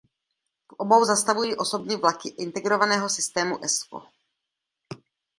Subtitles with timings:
[0.71, 4.03] V obou zastavují osobní vlaky integrovaného systému Esko.